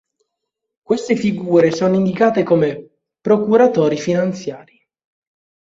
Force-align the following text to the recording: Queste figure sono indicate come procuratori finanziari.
Queste 0.81 1.15
figure 1.15 1.69
sono 1.69 1.93
indicate 1.93 2.41
come 2.41 2.87
procuratori 3.21 3.99
finanziari. 3.99 4.83